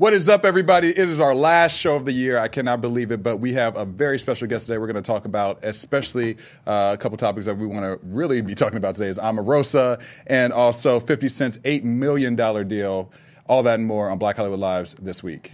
[0.00, 0.88] What is up, everybody?
[0.88, 2.38] It is our last show of the year.
[2.38, 4.78] I cannot believe it, but we have a very special guest today.
[4.78, 8.40] We're going to talk about, especially uh, a couple topics that we want to really
[8.40, 13.12] be talking about today is Omarosa and also 50 Cent's $8 million deal.
[13.46, 15.52] All that and more on Black Hollywood Lives this week.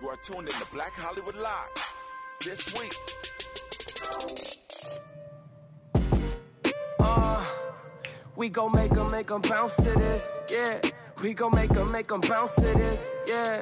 [0.00, 1.68] You are tuned in to Black Hollywood Live
[2.42, 2.94] this week.
[8.36, 10.80] We gon' make 'em, make 'em bounce to this, yeah.
[11.22, 13.60] We gon' make 'em, make 'em bounce to this, yeah.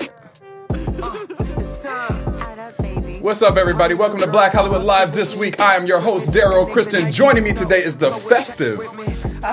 [1.02, 1.16] Uh,
[1.58, 2.14] it's time.
[3.20, 3.94] What's up, everybody?
[3.94, 5.58] Welcome to Black Hollywood Lives this week.
[5.60, 7.10] I am your host, Daryl Kristen.
[7.10, 8.78] Joining me today is the festive,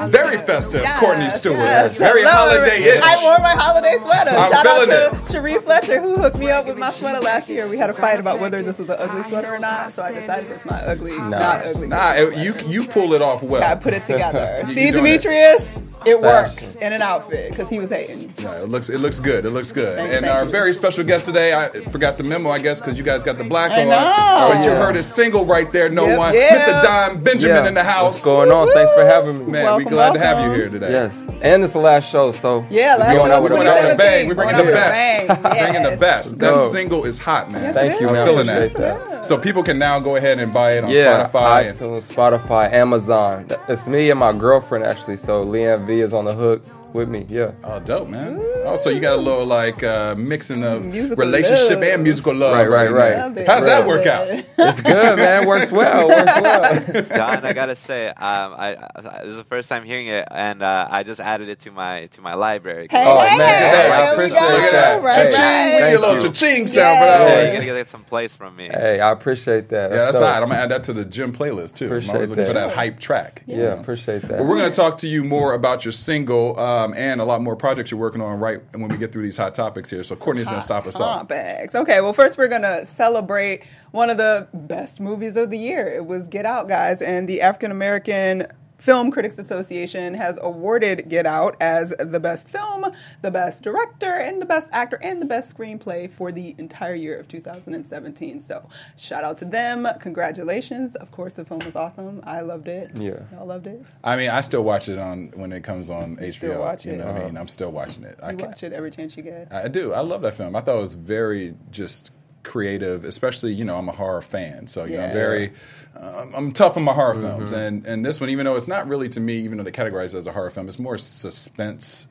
[0.10, 1.60] very festive Yes, Courtney Stewart.
[1.60, 1.98] yes.
[1.98, 3.02] Very holiday-ish.
[3.04, 4.32] I wore my holiday sweater.
[4.32, 4.86] I'm Shout out
[5.26, 7.68] to Cherie Fletcher who hooked me up with my sweater last year.
[7.68, 10.12] We had a fight about whether this was an ugly sweater or not, so I
[10.12, 11.88] decided it's my ugly, not ugly.
[11.88, 13.64] Nah, it- you you pull it off well.
[13.64, 14.64] I put it together.
[14.68, 15.22] You- See, you doing it.
[15.22, 18.34] Demetrius, it works in an outfit because he was hating.
[18.40, 19.46] Yeah, it looks it looks good.
[19.46, 19.98] It looks good.
[19.98, 20.50] Thank- and thank our you.
[20.52, 23.44] very special guest today, I forgot the memo, I guess, because you guys got the
[23.44, 23.90] black I on.
[23.90, 24.54] know.
[24.56, 26.34] But you heard his single right there, no Yep, one.
[26.34, 26.66] yeah.
[26.66, 26.84] Mr.
[26.84, 27.68] Don Benjamin Yeah.
[27.68, 28.14] in the house.
[28.14, 28.72] What's going on?
[28.74, 29.52] Thanks for having me.
[29.52, 30.92] Man, we Welcome, We're glad to have you here today.
[30.92, 33.56] Yes, and it's the last show, so Yeah, we're last going show out with a
[33.56, 34.28] We're going out with a bang.
[34.28, 34.92] We're bringing Going the out with
[35.28, 35.44] a best.
[35.44, 36.38] bang, Bringing the best.
[36.40, 37.74] That single is hot, man.
[37.74, 38.22] Thank you, I'm man.
[38.22, 39.06] I feeling appreciate that.
[39.10, 39.26] that.
[39.26, 41.68] So people can now go ahead and buy it on Yeah, Spotify.
[41.70, 43.48] and- iTunes, Spotify, Amazon.
[43.68, 45.18] It's me and my girlfriend actually.
[45.18, 46.62] So Leanne V is on the hook
[46.96, 47.26] with me.
[47.30, 47.52] Yeah.
[47.64, 48.40] Oh, dope, man.
[48.66, 51.84] Oh, so you got a little like uh, mixing of Musical relationship love.
[51.84, 52.54] and musical love.
[52.56, 52.96] Right, right, now.
[52.96, 53.18] right.
[53.18, 53.46] Love it.
[53.46, 54.28] How's that work out?
[54.58, 55.46] It's good, man.
[55.46, 56.08] Works well.
[56.08, 57.04] Works well.
[57.10, 58.16] Don, I gotta say, um,
[58.58, 61.60] I, I this is the first time hearing it, and uh, I just added it
[61.62, 62.88] to my to my library.
[62.90, 63.48] Hey, Oh, hey, man.
[63.50, 64.48] Hey, I appreciate go.
[64.48, 64.54] that.
[64.56, 65.04] Look at that.
[65.04, 65.42] Right, Hey, Cha-ching.
[65.44, 65.74] right.
[65.74, 66.22] We get a little you.
[66.22, 67.18] cha-ching sound for Yeah.
[67.18, 67.62] that Yeah, one.
[67.62, 68.70] you gotta get some plays from me.
[68.70, 69.92] hey, I appreciate that.
[69.92, 70.24] Yeah, that's dope.
[70.26, 70.42] all right.
[70.42, 71.86] I'm gonna add that to the gym playlist too.
[71.86, 72.68] I'm Appreciate always looking for that.
[72.70, 73.44] that hype track.
[73.46, 73.82] you Yeah, know?
[73.82, 74.38] appreciate that.
[74.40, 77.42] But we're going to talk to you more about your single um, and a lot
[77.42, 80.04] more projects you're working on right when we get through these hot topics here.
[80.04, 81.28] So Courtney's going to stop us off.
[81.28, 81.76] Topics.
[81.76, 85.88] Okay, well, first we're going to celebrate one of the best movies of the year.
[85.88, 88.48] It was Get Out, guys, and the African American
[88.78, 92.86] Film Critics Association has awarded Get Out as the best film,
[93.22, 97.18] the best director, and the best actor, and the best screenplay for the entire year
[97.18, 98.42] of 2017.
[98.42, 99.88] So, shout out to them.
[100.00, 100.96] Congratulations.
[100.96, 102.22] Of course, the film was awesome.
[102.26, 102.92] I loved it.
[102.96, 103.20] Yeah.
[103.32, 103.84] Y'all loved it.
[104.04, 106.32] I mean, I still watch it on when it comes on HBO.
[106.34, 106.98] still watch You it?
[106.98, 107.28] know what I Uh-huh.
[107.28, 107.38] mean?
[107.38, 108.20] I'm still watching it.
[108.22, 109.48] I You can't- watch it every chance you get.
[109.54, 109.94] I do.
[109.94, 110.56] I love that film.
[110.56, 112.12] I thought it was very just
[112.46, 115.08] creative, especially you know I'm a horror fan, so you know Yeah.
[115.08, 115.54] I'm very
[116.00, 117.60] um, I'm tough on my horror films, Mm-hmm.
[117.60, 120.14] and and this one, even though it's not really to me, even though they categorize
[120.14, 122.08] it as a horror film, it's more suspense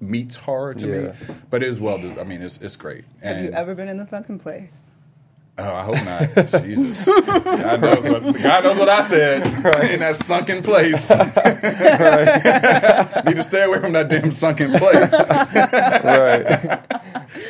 [0.00, 1.12] meets horror to me,
[1.50, 1.96] but it is well.
[2.20, 3.04] I mean, it's it's great.
[3.22, 4.84] Have you ever been in the sunken place?
[5.60, 6.62] Oh, I hope not.
[6.62, 9.44] Jesus, God knows what God knows what I said
[9.90, 11.10] in that sunken place.
[13.26, 15.12] Need to stay away from that damn sunken place.
[15.12, 16.80] right.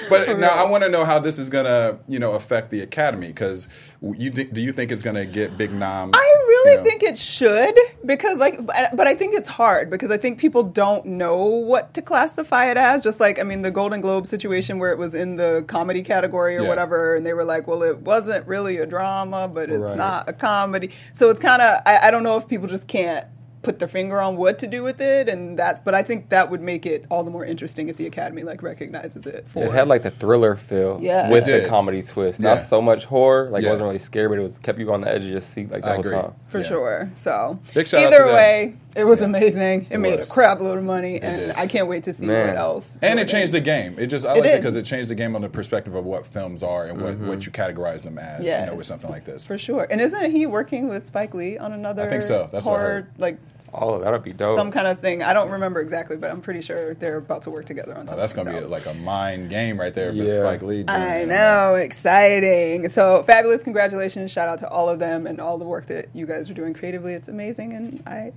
[0.09, 3.27] But now I want to know how this is gonna, you know, affect the academy
[3.29, 3.69] because
[4.01, 6.15] you thi- do you think it's gonna get big noms?
[6.17, 6.85] I really you know?
[6.85, 10.63] think it should because, like, but but I think it's hard because I think people
[10.63, 13.03] don't know what to classify it as.
[13.03, 16.57] Just like, I mean, the Golden Globe situation where it was in the comedy category
[16.57, 16.69] or Yeah.
[16.69, 19.97] whatever, and they were like, well, it wasn't really a drama, but it's Right.
[19.97, 20.91] not a comedy.
[21.13, 23.27] So it's kind of, I, I don't know if people just can't
[23.63, 26.49] put their finger on what to do with it and that's but i think that
[26.51, 29.73] would make it all the more interesting if the academy like recognizes it for It
[29.73, 31.31] had like the thriller feel Yeah.
[31.31, 32.41] with It the comedy twist.
[32.41, 32.51] Yeah.
[32.51, 33.69] Not so much horror, like Yeah.
[33.69, 35.71] it wasn't really scary, but it was kept you on the edge of your seat
[35.71, 36.17] like the I whole agree.
[36.17, 36.33] time.
[36.49, 36.65] for Yeah.
[36.65, 37.11] sure.
[37.17, 38.35] So Big shout out either to them.
[38.35, 39.27] way, it was Yeah.
[39.27, 39.87] amazing.
[39.91, 40.29] It, It made was.
[40.29, 41.53] a crap load of money, and.
[41.57, 42.49] I can't wait to see Man.
[42.49, 42.99] what else.
[43.03, 43.97] And it what changed the game.
[43.99, 44.61] It just I It like it did.
[44.63, 47.39] because it changed the game on the perspective of what films are and what, what
[47.39, 47.41] mm-hmm.
[47.41, 48.45] you categorize them as.
[48.45, 49.47] You know, with something like this.
[49.47, 49.87] for sure.
[49.91, 52.05] And isn't he working with Spike Lee on another?
[52.07, 52.49] I think so.
[52.53, 53.07] That's what I heard.
[53.19, 53.39] like
[53.73, 54.57] Oh, that'd be dope.
[54.59, 55.23] some kind of thing.
[55.23, 58.01] I don't remember exactly, but I'm pretty sure they're about to work together on Oh,
[58.07, 58.17] something.
[58.19, 58.67] that's gonna be so.
[58.67, 60.37] a, like a mind game right there for Yeah.
[60.37, 60.83] Spike Lee.
[60.85, 62.89] doing I know, exciting.
[62.89, 63.63] So fabulous!
[63.63, 64.31] Congratulations!
[64.31, 66.73] Shout out to all of them and all the work that you guys are doing
[66.75, 67.15] creatively.
[67.15, 68.33] It's amazing, and I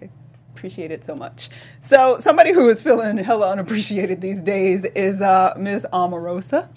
[0.53, 1.49] appreciate it so much.
[1.79, 5.87] So somebody who is feeling hella unappreciated these days is uh, Ms.
[5.93, 6.67] Omarosa.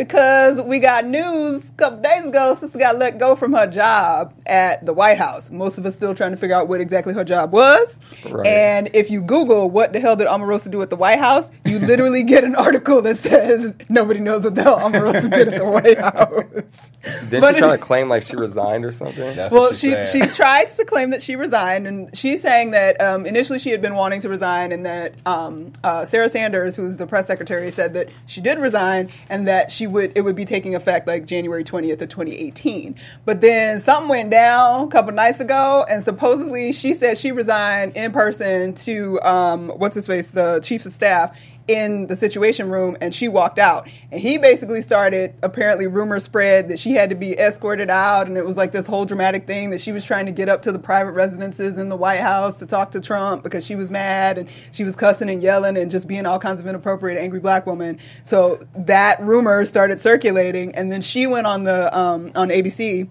[0.00, 4.32] Because we got news a couple days ago, sister got let go from her job
[4.46, 5.50] at the White House.
[5.50, 8.00] Most of us still trying to figure out what exactly her job was.
[8.26, 8.46] Right.
[8.46, 11.78] And if you Google what the hell did Omarosa do at the White House, you
[11.80, 15.66] literally get an article that says nobody knows what the hell Omarosa did at the
[15.68, 16.92] White House.
[17.28, 19.36] Didn't she try it- to claim like she resigned or something?
[19.36, 20.32] That's well, what she she's she saying.
[20.32, 23.96] tries to claim that she resigned, and she's saying that um, initially she had been
[23.96, 28.08] wanting to resign, and that um, uh, Sarah Sanders, who's the press secretary, said that
[28.26, 32.00] she did resign, and that she would it would be taking effect like January twentieth
[32.00, 32.96] of twenty eighteen.
[33.24, 37.96] But then something went down a couple nights ago, and supposedly she said she resigned
[37.96, 41.38] in person to um, what's his face, the chiefs of staff
[41.70, 43.88] in the situation room and she walked out.
[44.10, 48.36] And he basically started apparently rumors spread that she had to be escorted out and
[48.36, 50.72] it was like this whole dramatic thing that she was trying to get up to
[50.72, 54.38] the private residences in the White House to talk to Trump because she was mad
[54.38, 57.66] and she was cussing and yelling and just being all kinds of inappropriate angry black
[57.66, 57.98] woman.
[58.24, 63.08] So that rumor started circulating and then she went on the um, on ABC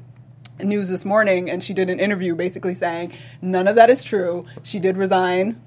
[0.60, 4.46] news this morning and she did an interview basically saying none of that is true.
[4.64, 5.62] She did resign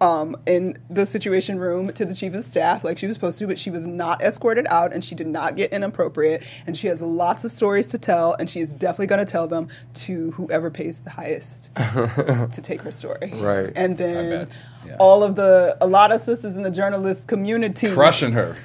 [0.00, 3.46] um, in the situation room to the chief of staff like she was supposed to,
[3.46, 6.44] but she was not escorted out and she did not get inappropriate.
[6.66, 9.46] And she has lots of stories to tell, and she is definitely going to tell
[9.46, 13.32] them to whoever pays the highest to take her story.
[13.34, 13.72] Right.
[13.76, 14.48] And then
[14.86, 14.96] yeah.
[14.98, 18.56] all of the, a lot of sisters in the journalist community Crushing her.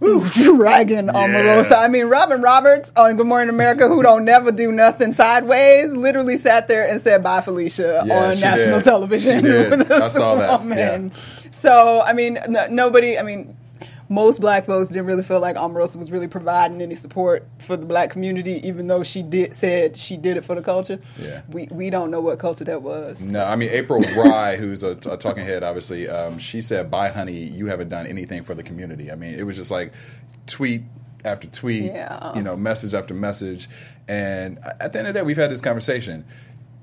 [0.00, 1.70] Was dragging Omarosa.
[1.70, 1.76] Yeah.
[1.78, 6.36] I mean, Robin Roberts on Good Morning America, who don't never do nothing sideways, literally
[6.38, 8.84] sat there and said bye, Felicia, Yeah, on she national did.
[8.84, 9.36] television.
[9.36, 9.90] She did.
[9.92, 11.12] I saw that, woman.
[11.52, 13.56] So, I mean, n- nobody, I mean,
[14.14, 17.84] most black folks didn't really feel like Omarosa was really providing any support for the
[17.84, 21.00] black community, even though she did said she did it for the culture.
[21.20, 21.42] Yeah.
[21.48, 23.20] We, we don't know what culture that was.
[23.20, 26.08] No, I mean April Ryan, who's a, a talking head, obviously.
[26.08, 27.38] Um, she said, "Bye, honey.
[27.38, 29.92] You haven't done anything for the community." I mean, it was just like
[30.46, 30.82] tweet
[31.24, 32.34] after tweet, Yeah.
[32.36, 33.68] you know, message after message.
[34.06, 36.24] And at the end of the day, we've had this conversation.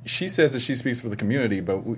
[0.06, 1.98] She says that she speaks for the community, but we,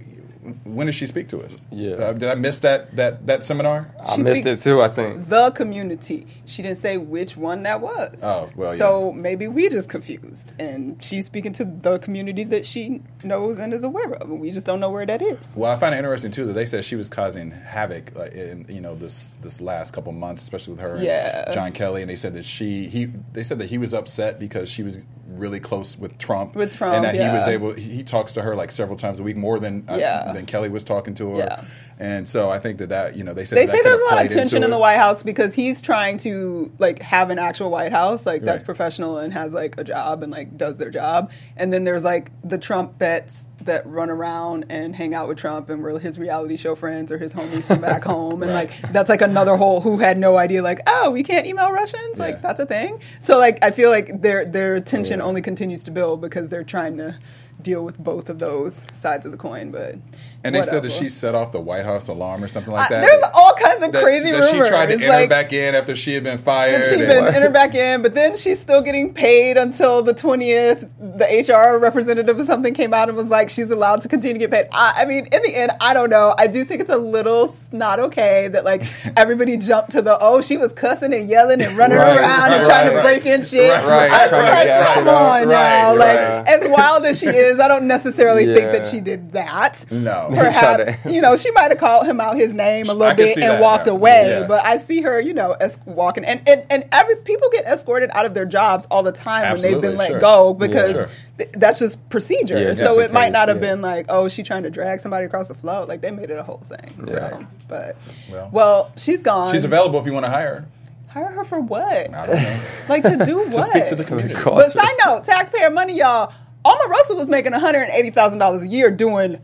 [0.66, 1.64] when did she speak to us?
[1.72, 1.94] Yeah.
[1.94, 3.94] Uh, did I miss that that that seminar?
[3.98, 4.82] I She missed it too.
[4.82, 5.30] I think.
[5.30, 6.28] the community.
[6.46, 8.20] She didn't say which one that was.
[8.22, 13.02] Oh, well, So maybe we just confused, and she's speaking to the community that she
[13.24, 15.54] knows and is aware of, and we just don't know where that is.
[15.56, 18.66] Well, I find it interesting too that they said she was causing havoc like, in
[18.68, 21.46] you know this this last couple months, especially with her Yeah.
[21.46, 24.40] and John Kelly, and they said that she he they said that he was upset
[24.40, 25.00] because she was
[25.38, 28.42] really close with Trump, With Trump, and that he was able he, he talks to
[28.42, 30.32] her like several times a week more than uh, Yeah.
[30.32, 31.64] than Kelly was talking to her, Yeah.
[32.04, 34.04] And so I think that that you know they said They that say there's a
[34.14, 37.72] lot of tension in the White House because he's trying to like have an actual
[37.72, 38.66] White House, like that's Right.
[38.66, 41.32] professional and has like a job and like does their job.
[41.56, 45.70] And then there's like the Trump vets that run around and hang out with Trump
[45.70, 48.44] and were his reality show friends or his homies from back home.
[48.44, 51.72] And like that's like another whole who had no idea like, oh, we can't email
[51.72, 52.18] Russians?
[52.18, 52.26] Yeah.
[52.26, 53.00] Like that's a thing.
[53.22, 56.98] So like I feel like their their tension only continues to build because they're trying
[56.98, 57.18] to
[57.64, 59.72] deal with both of those sides of the coin.
[59.72, 59.96] But
[60.44, 62.96] And they said that she set off the White House alarm or something like I-
[62.96, 63.02] that.
[63.02, 64.52] there's all kinds of that, crazy that rumors.
[64.66, 66.76] she tried to enter like, back in after she had been fired.
[66.76, 70.14] that she'd and- been entered back in, but then she's still getting paid until the
[70.14, 70.88] 20th.
[71.00, 74.40] The HR representative or something came out and was like, she's allowed to continue to
[74.40, 74.68] get paid.
[74.74, 76.36] I, I mean, in the end, I don't know.
[76.38, 78.84] I do think it's a little not okay that like
[79.18, 82.64] everybody jumped to the, oh, she was cussing and yelling and running Right, around and
[82.64, 83.04] right, trying to right.
[83.04, 83.70] break in shit.
[83.72, 85.96] Right, right, I was like, come on now.
[85.96, 86.18] Like,
[86.48, 89.86] as wild as she is, I don't necessarily think that she did that.
[89.92, 90.28] No.
[90.34, 93.38] Perhaps, you know, she might have called him out his name a little can bit
[93.38, 93.94] and that, walked yeah.
[93.94, 94.48] away, Yeah.
[94.48, 98.10] but I see her, you know, es- walking, and, and and every people get escorted
[98.14, 100.20] out of their jobs all the time when they've Absolutely, been let sure.
[100.20, 101.10] go because sure.
[101.38, 102.60] th- that's just procedure.
[102.60, 103.70] Yeah, so it might case, not have yeah.
[103.70, 105.88] been like, oh, she trying to drag somebody across the float.
[105.90, 107.06] Like they made it a whole thing.
[107.08, 107.14] Yeah.
[107.14, 107.96] So, but
[108.30, 108.50] Well.
[108.52, 109.52] well, she's gone.
[109.54, 110.66] She's available if you want to hire her.
[111.10, 112.12] Hire her for what?
[112.14, 112.62] I don't know.
[112.90, 113.52] Like to do what?
[113.52, 114.34] to speak to the community.
[114.44, 116.34] But side note, taxpayer money, y'all.
[116.66, 119.40] Omarosa was making one hundred eighty thousand dollars a year doing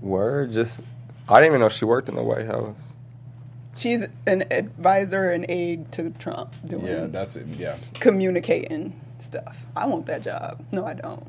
[0.00, 0.52] Word.
[0.52, 0.80] Just.
[1.28, 2.76] I didn't even know she worked in the White House.
[3.76, 7.46] She's an advisor and aide to Trump doing Yeah, that's it.
[7.56, 7.76] Yeah.
[7.94, 9.64] communicating stuff.
[9.76, 10.64] I want that job.
[10.72, 11.24] No, I don't.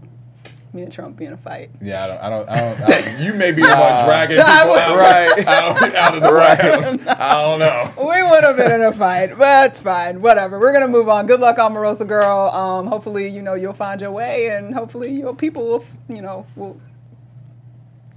[0.74, 1.70] Me and Trump be in a fight.
[1.82, 2.20] Yeah, I don't.
[2.22, 2.50] I don't.
[2.50, 5.48] I don't I, you may be the one dragging people I would- out, Right.
[5.48, 6.98] out, out of the White House.
[7.20, 7.92] I don't know.
[7.98, 10.22] We would have been in a fight, but it's fine.
[10.22, 10.60] Whatever.
[10.60, 11.28] We're gonna move on.
[11.28, 12.50] Good luck, Omarosa girl.
[12.52, 16.46] Um, hopefully, you know you'll find your way, and hopefully your people will, you know,
[16.56, 16.80] will.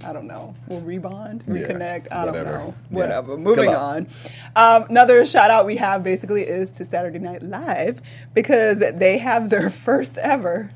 [0.03, 0.53] I don't know.
[0.67, 2.07] We'll rebond, Yeah, reconnect.
[2.11, 2.75] I don't know.
[2.89, 3.35] Whatever.
[3.35, 3.79] Good Moving luck.
[3.79, 4.07] on.
[4.55, 8.01] Um, another shout out we have basically is to Saturday Night Live
[8.33, 10.69] because they have their first ever.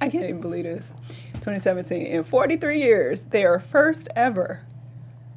[0.00, 0.92] I can't even believe this.
[1.34, 2.06] 2017.
[2.06, 4.60] In 43 years, they are first ever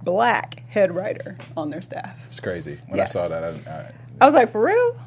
[0.04, 2.26] black head writer on their staff.
[2.28, 2.78] It's crazy.
[2.88, 3.16] When Yes.
[3.16, 5.00] I saw that, I, I, I was like, for real?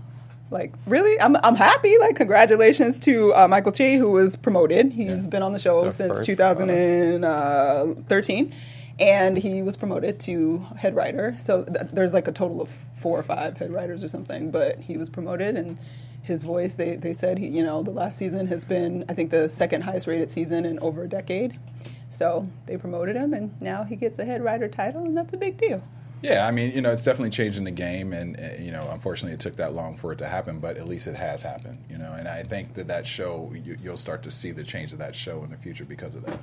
[0.50, 1.18] Like, really?
[1.20, 1.96] I'm, I'm happy.
[1.98, 4.92] Like, congratulations to uh, Michael Che, who was promoted.
[4.92, 5.28] He's Yeah.
[5.30, 8.52] been on the show The since first, 2013.
[9.00, 11.34] And he was promoted to head writer.
[11.38, 14.50] So th- there's like a total of four or five head writers or something.
[14.50, 15.78] But he was promoted, and
[16.22, 19.30] his voice, they, they said, he, you know, the last season has been, I think,
[19.30, 21.58] the second highest rated season in over a decade.
[22.10, 25.36] So they promoted him, and now he gets a head writer title, and that's a
[25.36, 25.82] big deal.
[26.22, 29.40] yeah, I mean, you know, it's definitely changing the game, and you know, unfortunately, it
[29.40, 31.78] took that long for it to happen, but at least it has happened.
[31.90, 34.92] You know, and I think that that show, you, you'll start to see the change
[34.92, 36.38] of that show in the future because of that.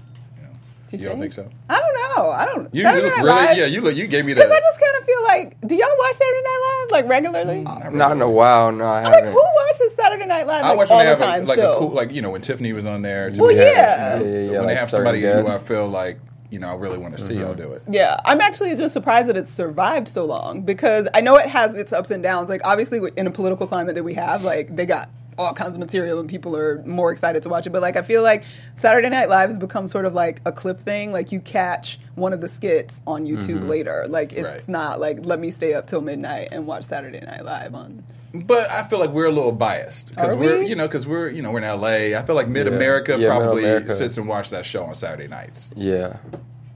[0.91, 1.49] You know, Do you, don't think so?
[1.69, 2.31] I don't know.
[2.31, 2.73] I don't.
[2.73, 4.41] You, Saturday look Night really, Live- yeah, you look, you gave me the.
[4.41, 7.09] Because I just kind of feel feel like, do y'all watch Saturday Night Live like
[7.09, 7.63] regularly?
[7.63, 8.71] Mm, not in a while.
[8.71, 11.05] No, I I'm like, who watches Saturday Night Live Like, I like watch all when
[11.05, 11.75] they the have time like, like still?
[11.75, 13.31] a cool, like you know when Tiffany was on there.
[13.35, 14.17] Well, Tiffany Haddish, yeah.
[14.17, 16.19] you know, Yeah, yeah, when like they have certain somebody who I feel like
[16.49, 17.61] you know I really want to see, I'll mm-hmm.
[17.61, 17.83] do it.
[17.89, 21.73] Yeah, I'm actually just surprised that it's survived so long because I know it has
[21.73, 22.49] its ups and downs.
[22.49, 25.79] Like obviously in a political climate that we have, like they got all kinds of
[25.79, 27.71] material and people are more excited to watch it.
[27.71, 28.43] But like I feel like
[28.75, 31.11] Saturday Night Live has become sort of like a clip thing.
[31.11, 34.05] Like you catch one of the skits on YouTube later.
[34.09, 34.69] Like it's Right.
[34.69, 38.03] not like let me stay up till midnight and watch Saturday Night Live on.
[38.31, 41.29] But I feel like we're a little biased because Are we're you know because we're
[41.29, 42.15] you know we're in L.A.
[42.15, 43.93] I feel like Mid America Yeah, probably Mid-America.
[43.95, 45.71] sits and watches that show on Saturday nights.
[45.75, 46.17] Yeah.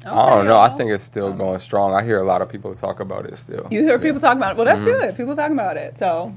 [0.06, 0.60] I don't know.
[0.60, 1.94] I think it's still going strong.
[1.94, 3.68] I hear a lot of people talk about it still.
[3.72, 4.58] You hear people talk about it.
[4.58, 5.00] Well, that's Mm-hmm.
[5.06, 5.16] good.
[5.16, 5.98] People talking about it.
[5.98, 6.36] So,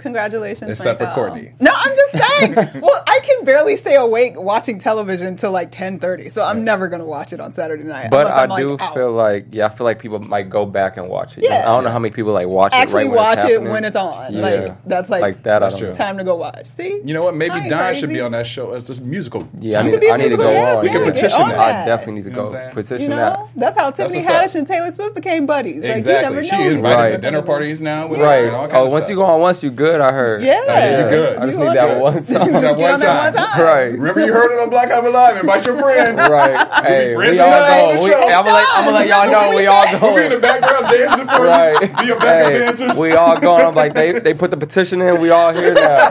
[0.00, 0.70] congratulations.
[0.70, 1.52] Except for Courtney.
[1.60, 2.54] No, I'm just saying.
[2.82, 7.04] well, I can barely stay awake watching television till like 10:30, so I'm never gonna
[7.04, 8.10] watch it on Saturday night.
[8.10, 8.94] But I I'm, like, do out.
[8.94, 11.44] feel like yeah, I feel like people might go back and watch it.
[11.44, 11.60] Yeah.
[11.60, 13.62] I don't know how many people like watch actually it right when watch it's it
[13.62, 14.32] when it's on.
[14.32, 14.40] Yeah.
[14.42, 15.60] Like that's like, like that.
[15.60, 15.94] That's I don't true.
[15.94, 16.66] time to go watch.
[16.66, 17.34] See, You know what?
[17.36, 19.48] Maybe I ain't Don should be on that show as this musical.
[19.58, 19.92] Yeah, I talent.
[19.92, 20.82] need, be a I need to go guest, on.
[20.82, 21.82] We can petition get that.
[21.82, 23.48] I definitely need to You know go petition You know, that.
[23.56, 24.28] that's how Tiffany what's.
[24.28, 25.82] Haddish and Taylor Swift became buddies.
[25.82, 26.36] Like, Exactly.
[26.36, 26.76] you she never know.
[26.76, 27.10] invited Right.
[27.10, 28.08] me to dinner parties now.
[28.08, 28.44] Right.
[28.46, 29.89] And all kinds Oh, once you go on once, you good.
[29.98, 30.42] I heard.
[30.42, 30.60] Yeah.
[30.66, 31.38] Yeah, you're good.
[31.38, 32.00] I just You need that good.
[32.02, 32.52] one That time.
[32.52, 33.60] Get one on that one time.
[33.64, 33.92] right.
[33.92, 35.36] Remember you heard it on Black Album Live.
[35.38, 36.20] Invite your friends.
[36.30, 36.84] Right.
[36.84, 38.02] Hey, friends we all tonight on go.
[38.04, 38.12] We.
[38.14, 41.26] I'm gonna let, I'm let y'all know we all We'll be in the background dancing
[41.26, 41.80] for Right.
[41.80, 41.88] you.
[41.96, 42.96] Be your backup Hey, dancers.
[42.98, 43.64] we all going.
[43.66, 45.18] I'm like, they they put the petition in.
[45.20, 46.10] We all here now.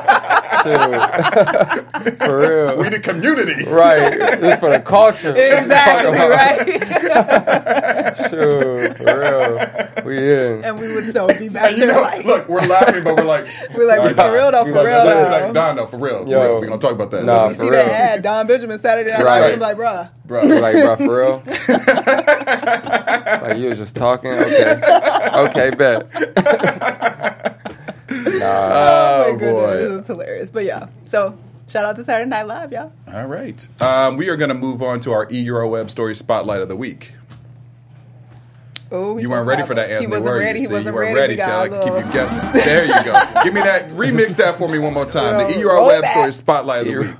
[0.59, 2.17] Shoot.
[2.17, 2.77] for real.
[2.77, 3.63] we the community.
[3.69, 4.12] Right.
[4.41, 5.33] This is for the culture.
[5.36, 6.67] Exactly right.
[8.29, 8.98] Shoot.
[8.98, 10.05] For real.
[10.05, 10.63] We in.
[10.63, 12.25] and we would so be back you know, like.
[12.25, 15.05] look, we're laughing, but we're like, We're like, nah, for real though, for like, real
[15.05, 15.45] we're though.
[15.45, 16.27] like, Don, no, for real.
[16.27, 16.41] Yo.
[16.43, 17.24] Yo, we're gonna talk about that.
[17.25, 17.83] Nah, You for see real.
[17.83, 19.41] that ad, Don Benjamin Saturday Night Right.
[19.41, 19.53] Live.
[19.53, 20.09] I'm like, bruh.
[20.25, 20.45] bro.
[20.48, 21.43] We're like, bro, for real?
[23.41, 24.31] like, you was just talking?
[24.31, 24.81] Okay.
[25.36, 26.07] Okay, bet.
[28.09, 28.45] nah.
[28.45, 29.71] Oh, Oh, my boy.
[29.74, 30.50] goodness, it's hilarious.
[30.50, 32.91] But yeah, so shout out to Saturday Night Live, y'all.
[33.12, 33.67] All right.
[33.81, 36.75] Um, we are going to move on to our E EURweb story spotlight of the
[36.75, 37.13] week.
[38.91, 40.01] Oh, You weren't ready for that, Anthony.
[40.01, 40.46] He wasn't were you?
[40.46, 40.60] ready.
[40.60, 41.36] He See, wasn't you weren't ready.
[41.36, 42.51] ready, so I got like a to keep you guessing.
[42.53, 43.41] There you go.
[43.43, 43.89] Give me that.
[43.91, 45.51] Remix that for me one more time.
[45.51, 46.12] The EUR Roll EURweb back.
[46.15, 47.15] story spotlight of the week.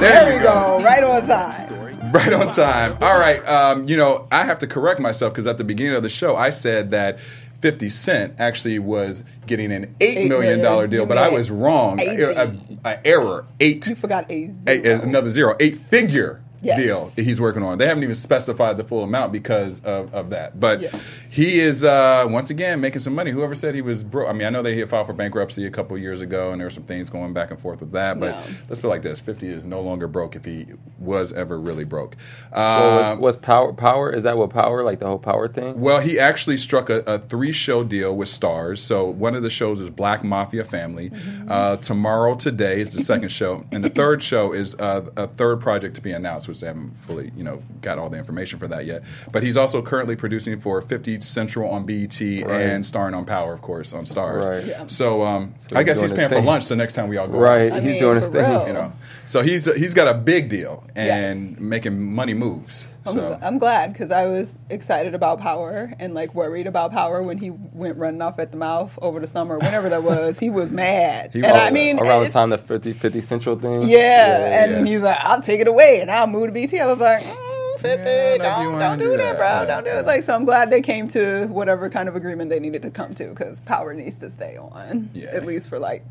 [0.00, 0.78] There we go.
[0.82, 1.76] Right on time.
[2.10, 2.96] Right on time.
[3.02, 3.38] All right.
[3.46, 6.34] Um, you know, I have to correct myself because at the beginning of the show,
[6.34, 7.20] I said that
[7.60, 10.90] 50 Cent actually was getting an $8 Eight million million.
[10.90, 12.00] deal, but I was wrong.
[12.00, 12.22] eighty.
[12.22, 12.52] A,
[12.84, 13.46] a error.
[13.60, 13.86] Eight.
[13.86, 15.02] You forgot a Eight, zero.
[15.02, 15.54] another zero.
[15.60, 16.78] Eight figure Yes.
[16.80, 17.78] deal that he's working on.
[17.78, 20.60] They haven't even specified the full amount because of, of that.
[20.60, 20.94] But Yes.
[21.30, 23.30] he is, uh, once again, making some money.
[23.30, 24.28] Whoever said he was broke.
[24.28, 26.66] I mean, I know they had filed for bankruptcy a couple years ago, and there
[26.66, 28.20] were some things going back and forth with that.
[28.20, 28.42] But Yeah.
[28.68, 30.66] let's put it like this 50 is no longer broke if he
[30.98, 32.16] was ever really broke.
[32.54, 34.12] Well, Uh, was, was power power?
[34.12, 34.82] Is that what power?
[34.82, 35.80] Like the whole power thing?
[35.80, 38.78] well, he actually struck a, a three show deal with Starz.
[38.78, 41.10] So one of the shows is Black Mafia Family.
[41.10, 41.50] Mm-hmm.
[41.50, 45.60] Uh, tomorrow, today is the second show, and the third show is uh, a third
[45.60, 48.68] project to be announced, which they haven't fully, you know, got all the information for
[48.68, 49.02] that yet.
[49.32, 52.60] But he's also currently producing for 50 Central on BET Right.
[52.62, 54.48] and starring on Power, of course, on Starz.
[54.48, 54.66] Right.
[54.66, 54.86] Yeah.
[54.88, 57.38] So, um, So I guess he's paying for lunch the next time we all go.
[57.38, 57.72] Right.
[57.72, 58.66] I he's mean, doing his thing.
[58.66, 58.92] You know,
[59.26, 61.60] so he's he's got a big deal and Yes.
[61.60, 62.86] making money moves.
[63.06, 67.22] I'm, So I'm glad because I was excited about Power and like worried about Power
[67.22, 70.38] when he went running off at the mouth over the summer, whenever that was.
[70.38, 71.30] He was mad.
[71.32, 73.82] He and was I mean, around the time the 50, 50 Central thing?
[73.88, 74.92] Yeah, and yeah.
[74.92, 76.78] he's like, I'll take it away and I'll move to BT.
[76.78, 79.36] I was like, mm, 50, Yeah, don't know if you don't, do do that, that.
[79.38, 79.46] bro.
[79.46, 79.64] Yeah.
[79.64, 80.06] Don't do it.
[80.06, 83.14] Like, so I'm glad they came to whatever kind of agreement they needed to come
[83.14, 85.08] to because Power needs to stay on.
[85.14, 85.30] Yeah.
[85.32, 86.04] At least for like,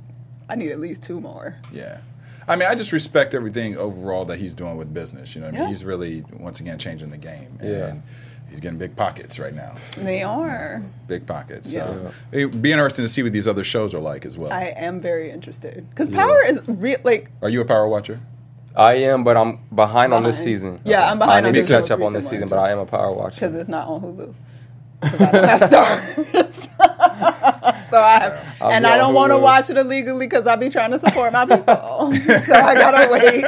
[0.49, 1.55] I need at least two more.
[1.71, 1.99] Yeah.
[2.49, 5.35] I mean, I just respect everything overall that he's doing with business.
[5.35, 5.63] You know what I mean?
[5.65, 5.69] Yeah.
[5.69, 7.59] He's really, once again, changing the game.
[7.61, 7.87] Yeah.
[7.89, 8.03] And
[8.49, 9.75] he's getting big pockets right now.
[9.97, 10.81] They are.
[11.07, 11.71] Big pockets.
[11.71, 11.85] Yeah.
[11.85, 14.51] So it'd be interesting to see what these other shows are like as well.
[14.51, 16.97] I am very interested because Power is real.
[17.03, 18.19] Like, are you a power watcher?
[18.75, 20.79] I am, but I'm behind, on this season.
[20.85, 22.71] Yeah, I'm behind I on need this to catch up on this season, but I
[22.71, 23.35] am a power watcher.
[23.35, 24.33] because it's not on Hulu.
[25.01, 27.58] Because I don't have Starz.
[27.89, 30.91] so I I'll and I don't want to watch it illegally because I'll be trying
[30.91, 31.65] to support my people.
[32.45, 33.43] so I gotta wait.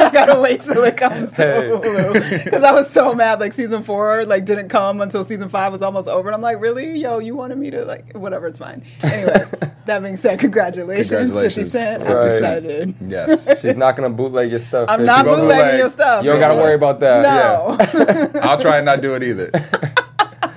[0.00, 3.40] I gotta wait till it comes to Hulu because I was so mad.
[3.40, 6.60] Like season four, like didn't come until season five was almost over, and I'm like,
[6.60, 8.82] really, yo, you wanted me to like whatever, it's fine.
[9.02, 9.44] Anyway,
[9.86, 12.02] that being said, congratulations, Congratulations, Fifty Cent.
[12.02, 12.94] 50 I'm excited.
[13.06, 13.60] Yes.
[13.60, 14.88] She's not gonna bootleg your stuff.
[14.88, 15.78] I'm not bootlegging bootleg.
[15.78, 16.24] your stuff.
[16.24, 17.22] You don't gotta worry about that.
[17.22, 18.40] No.
[18.40, 19.50] I'll try and not do it either.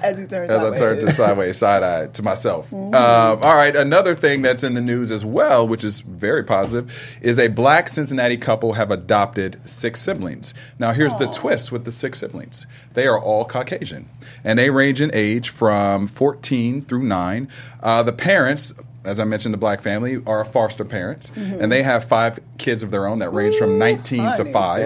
[0.07, 0.79] As you turn as I sideways.
[0.79, 2.67] turned to sideways, side eye to myself.
[2.77, 2.95] Mm-hmm.
[2.95, 6.93] Um, all right, another thing that's in the news as well, which is very positive,
[7.21, 10.53] is a black Cincinnati couple have adopted six siblings.
[10.79, 14.09] Now, here's the twist with the six siblings they are all Caucasian,
[14.43, 17.47] and they range in age from 14 through 9.
[17.81, 18.73] Uh, the parents,
[19.07, 22.91] as I mentioned, the black family are foster parents, and they have five kids of
[22.91, 24.81] their own that range from 19 to 5.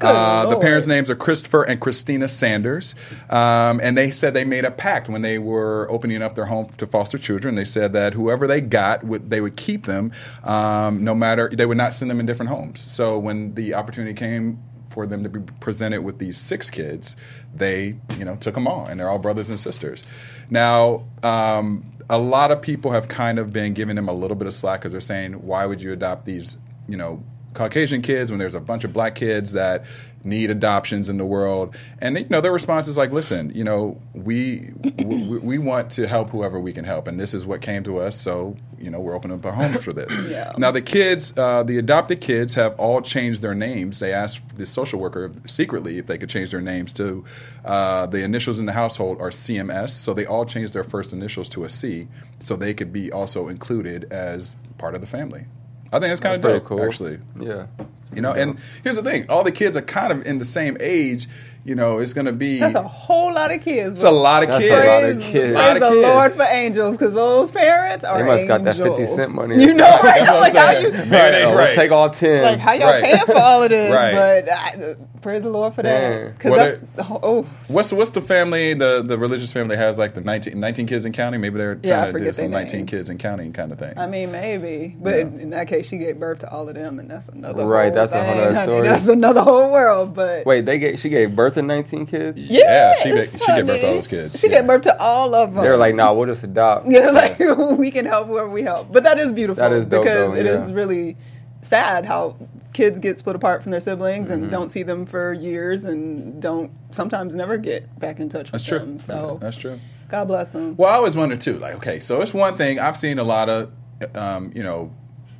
[0.00, 2.94] Uh, the parents' names are Christopher and Christina Sanders.
[3.28, 6.66] Um, and they said they made a pact when they were opening up their home
[6.78, 7.54] to foster children.
[7.54, 10.12] They said that whoever they got, would, they would keep them
[10.44, 12.80] um, no matter, they would not send them in different homes.
[12.80, 17.14] So when the opportunity came for them to be presented with these six kids,
[17.54, 20.02] they, you know, took them all, and they're all brothers and sisters.
[20.50, 24.48] Now, um, a lot of people have kind of been giving them a little bit
[24.48, 28.38] of slack because they're saying, why would you adopt these, you know, Caucasian kids when
[28.38, 29.84] there's a bunch of black kids that
[30.24, 31.74] need adoptions in the world.
[31.98, 36.06] And you know their response is like, listen, you know, we we, we want to
[36.06, 38.20] help whoever we can help, and this is what came to us.
[38.20, 40.12] So you know we're opening up our homes for this.
[40.30, 40.52] Yeah.
[40.58, 43.98] Now the kids, uh, the adopted kids, have all changed their names.
[43.98, 47.24] They asked the social worker secretly if they could change their names to
[47.64, 49.90] uh, the initials in the household are CMS.
[49.90, 53.48] So they all changed their first initials to a C, so they could be also
[53.48, 55.46] included as part of the family.
[55.92, 56.82] I think it's kind of dope, cool.
[56.82, 57.18] actually.
[57.38, 57.66] Yeah.
[58.14, 60.76] You know, and here's the thing: all the kids are kind of in the same
[60.80, 61.28] age.
[61.62, 63.96] You know, it's going to be That's a whole lot of kids.
[63.96, 64.86] it's a lot of That's a kids.
[64.86, 65.54] lot of Praise, kids.
[65.54, 66.08] Lot praise of the kids.
[66.08, 69.14] Lord for angels, because those parents are They must got that 50 angels.
[69.14, 70.22] cent money You know, right?
[70.22, 71.54] I'm like how you, Right, Right, right.
[71.54, 72.42] We'll take all 10.
[72.42, 73.04] like how y'all Right.
[73.04, 73.92] paying for all of this?
[73.92, 74.14] Right.
[74.14, 78.72] But I, praise the Lord for that, because Well, that's oh, What's what's the family
[78.72, 81.42] the the religious family has like the 19, 19 kids in counting?
[81.42, 82.90] Maybe they're Yeah, trying to do forget some their nineteen names.
[82.90, 83.92] kids in counting kind of thing.
[83.98, 85.20] I mean, maybe, but Yeah.
[85.42, 87.94] in that case, she gave birth to all of them, and that's another Right, whole
[87.94, 88.88] that's a whole thing, nother story.
[88.88, 90.14] That's another whole world.
[90.14, 92.38] But Wait, they gave, she gave birth to 19 kids?
[92.38, 93.94] Yeah, she yes, gave- she gave birth to all honey.
[93.94, 94.58] those kids, She yeah.
[94.58, 95.62] gave birth to all of them.
[95.64, 96.86] They're like, nah, we'll just adopt.
[96.88, 97.38] Yeah, like
[97.78, 98.92] we can help whoever we help.
[98.92, 100.76] But that is beautiful That is dope, because though, it is yeah.
[100.76, 101.16] really
[101.62, 102.36] sad how
[102.72, 104.42] kids get split apart from their siblings Mm-hmm.
[104.44, 108.52] and don't see them for years and don't sometimes never get back in touch with
[108.52, 108.78] That's true.
[108.78, 108.98] them.
[108.98, 109.78] So That's true.
[110.08, 110.74] God bless them.
[110.76, 111.58] Well, I always wonder too.
[111.58, 113.70] Like, okay, so it's one thing I've seen a lot of,
[114.16, 114.92] um, you know,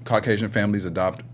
[0.04, 1.24] Caucasian families adopt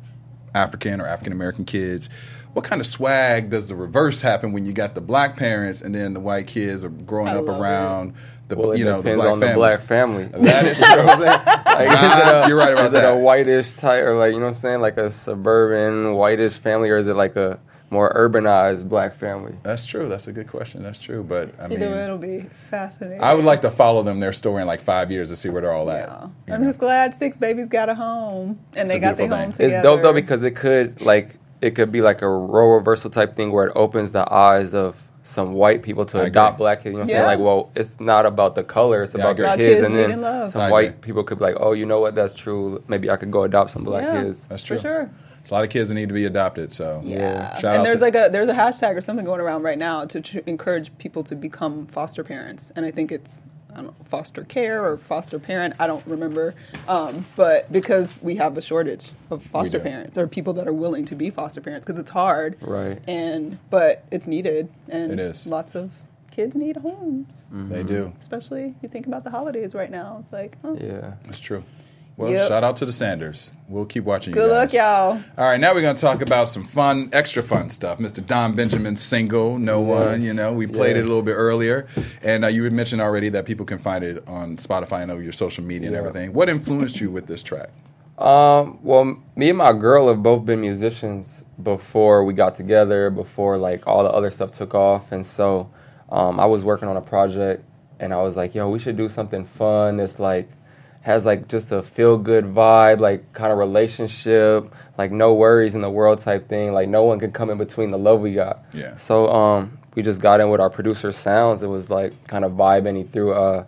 [0.55, 2.09] African or African American kids.
[2.57, 5.95] What kind of swag does the reverse happen when you got the black parents and
[5.95, 8.15] then the white kids are growing I up love around
[8.49, 9.49] the Well, it you know the black on family?
[9.49, 10.25] the black family.
[10.33, 11.05] That is You know true.
[11.05, 11.57] what I'm saying?
[11.67, 14.33] Like, is it Nah, a- you're right about Is it a whitish type, or like
[14.33, 17.59] you know what I'm saying, like a suburban whitish family, or is it like a
[17.91, 19.55] more urbanized black family?
[19.63, 20.09] That's true.
[20.09, 20.83] That's a good question.
[20.83, 21.23] That's true.
[21.23, 22.41] But I mean, Either way, it'll be
[22.71, 23.23] fascinating.
[23.23, 25.61] I would like to follow them their story in like five years to see where
[25.61, 26.09] they're all at.
[26.09, 26.55] Yeah.
[26.55, 26.69] I'm know?
[26.69, 29.53] just glad six babies got a home and they got their home thing.
[29.53, 29.75] together.
[29.75, 31.37] It's dope though because it could like
[31.67, 35.03] it could be like a role reversal type thing where it opens the eyes of
[35.23, 36.59] some white people to I adopt agree.
[36.63, 36.87] black kids.
[36.87, 37.17] You know what I'm Yeah.
[37.17, 37.27] saying?
[37.27, 39.45] Like, well, it's not about the color; it's Yeah, about agree.
[39.47, 39.81] the kids.
[39.81, 40.99] kids And then some I white agree.
[41.01, 42.15] people could be like, "Oh, you know what?
[42.15, 42.83] That's true.
[42.87, 44.23] Maybe I could go adopt some black Yeah.
[44.23, 44.77] kids." That's true.
[44.77, 45.11] For sure.
[45.41, 46.73] It's a lot of kids that need to be adopted.
[46.73, 49.41] So Yeah, Shout out and there's to- like a there's a hashtag or something going
[49.41, 53.43] around right now to tr- encourage people to become foster parents, and I think it's
[53.43, 55.75] I don't know, foster care or foster parent.
[55.79, 56.55] I don't remember,
[56.89, 61.05] um, but because we have a shortage of foster parents or people that are willing
[61.07, 63.01] to be foster parents because it's hard, Right.
[63.07, 65.47] And but it's needed, and It is.
[65.47, 65.93] lots of
[66.31, 68.13] kids need homes, they do.
[68.21, 70.19] especially you think about the holidays right now.
[70.23, 71.15] It's like, oh, Yeah.
[71.25, 71.63] That's true.
[72.17, 72.49] Well, Yep.
[72.49, 73.53] shout out to the Sanders.
[73.69, 75.21] We'll keep watching you good luck, y'all.
[75.37, 77.99] All right, now we're going to talk about some fun, extra fun stuff.
[77.99, 78.27] Mr.
[78.27, 81.87] Don Benjamin's single, No One, you know, we played it a little bit earlier.
[82.23, 85.23] And uh, you had mentioned already that people can find it on Spotify and over
[85.23, 86.33] your social media and everything.
[86.33, 87.69] What influenced you with this track?
[88.17, 93.59] Um, well, me and my girl have both been musicians before we got together, before
[93.59, 95.13] like all the other stuff took off.
[95.13, 95.69] And so
[96.11, 97.63] um, I was working on a project
[98.01, 100.49] and I was like, yo, we should do something fun It's like,
[101.07, 105.81] has like just a feel good vibe, like kind of relationship, like no worries in
[105.81, 106.73] the world type thing.
[106.73, 108.65] Like no one can come in between the love we got.
[108.73, 108.97] Yeah.
[108.97, 111.63] So um, we just got in with our producer sounds.
[111.63, 112.97] It was like kind of vibing.
[112.97, 113.65] He threw uh,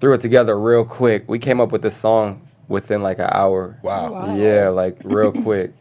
[0.00, 1.28] threw it together real quick.
[1.28, 3.78] We came up with this song within like an hour.
[3.84, 4.12] Wow.
[4.12, 4.34] Wow.
[4.34, 5.72] Yeah, like real quick.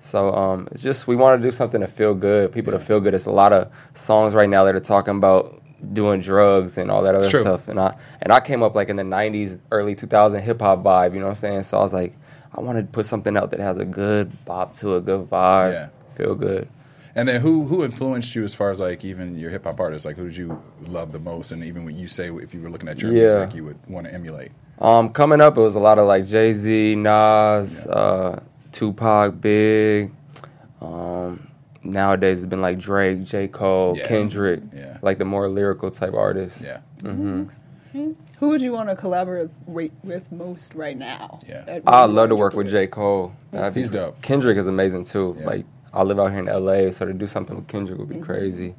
[0.00, 3.00] So um, it's just we want to do something to feel good, people to feel
[3.00, 3.14] good.
[3.14, 5.61] It's a lot of songs right now that are talking about
[5.92, 7.68] doing drugs and all that other stuff.
[7.68, 11.14] And I and I came up like in the '90s, early 2000 hip hop vibe.
[11.14, 11.62] You know what I'm saying?
[11.64, 12.14] So I was like,
[12.54, 15.72] I want to put something out that has a good bop to a good vibe,
[15.72, 15.88] Yeah.
[16.16, 16.68] feel good.
[17.14, 20.06] And then who who influenced you as far as like even your hip hop artists?
[20.06, 21.52] Like who did you love the most?
[21.52, 23.34] And even when you say if you were looking at your Yeah.
[23.40, 24.50] music, you would want to emulate.
[24.80, 28.40] Um, coming up, it was a lot of like Jay Z, Nas, uh,
[28.72, 30.10] Tupac, Big,
[30.80, 31.46] um,
[31.84, 33.48] nowadays has been like Drake, J.
[33.48, 34.06] Cole, Yeah.
[34.06, 34.98] Kendrick, Yeah.
[35.02, 36.62] like the more lyrical type artists.
[36.62, 36.78] Yeah.
[38.38, 39.50] Who would you want to collaborate
[40.02, 41.38] with most right now?
[41.46, 41.80] Yeah.
[41.86, 42.86] I'd love to work with J.
[42.86, 43.32] Cole.
[43.52, 44.20] That'd be- He's dope.
[44.22, 45.36] Kendrick is amazing too.
[45.38, 45.46] Yeah.
[45.46, 48.18] Like I live out here in LA, so to do something with Kendrick would be
[48.18, 48.74] crazy.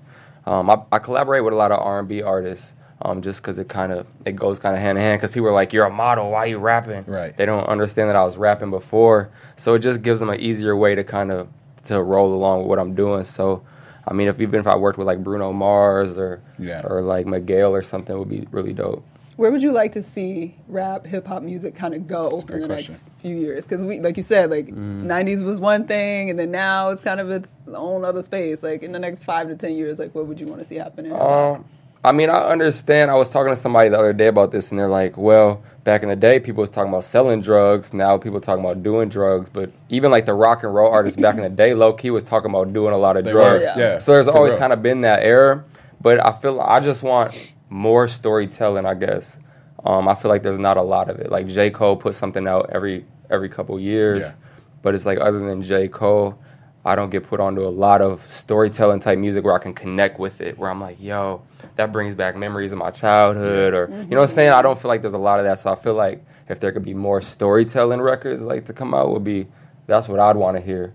[0.45, 3.59] Um, I, I collaborate with a lot of R and B artists, um, just because
[3.59, 5.21] it kind of it goes kind of hand in hand.
[5.21, 7.37] Because people are like, "You're a model, why are you rapping?" Right.
[7.37, 10.75] They don't understand that I was rapping before, so it just gives them an easier
[10.75, 11.47] way to kind of
[11.85, 13.23] to roll along with what I'm doing.
[13.23, 13.63] So.
[14.05, 16.81] I mean, if even if I worked with like Bruno Mars or Yeah.
[16.83, 19.01] or like Miguel or something, would be really dope.
[19.37, 22.65] Where would you like to see rap, hip hop music kind of go in the
[22.67, 22.67] question.
[22.67, 23.63] next few years?
[23.65, 25.05] Because we, like you said, like Mm.
[25.05, 28.61] '90s was one thing, and then now it's kind of its own other space.
[28.61, 30.75] Like in the next five to ten years, like what would you want to see
[30.75, 31.05] happen?
[31.05, 31.55] in hip hop?
[31.59, 31.65] Um,
[32.03, 33.09] I mean, I understand.
[33.09, 36.03] I was talking to somebody the other day about this, and they're like, "Well, back
[36.03, 37.93] in the day, people was talking about selling drugs.
[37.93, 39.49] Now people talking about doing drugs.
[39.49, 42.23] But even like the rock and roll artists back in the day, low key was
[42.23, 43.61] talking about doing a lot of They drugs.
[43.61, 43.77] were, Yeah.
[43.77, 43.97] yeah.
[43.99, 45.65] So there's for always kind of been that error.
[46.01, 48.85] But I feel I just want more storytelling.
[48.85, 49.37] I guess.
[49.85, 51.29] Um, I feel like there's not a lot of it.
[51.31, 54.33] Like J Cole puts something out every every couple years, Yeah.
[54.81, 56.37] but it's like other than J Cole.
[56.85, 60.19] I don't get put onto a lot of storytelling type music where I can connect
[60.19, 61.41] with it, where I'm like, yo,
[61.75, 64.49] that brings back memories of my childhood, or you know what I'm saying?
[64.49, 66.71] I don't feel like there's a lot of that, so I feel like if there
[66.73, 69.47] could be more storytelling records like to come out, would be
[69.87, 70.93] that's what I'd want to hear.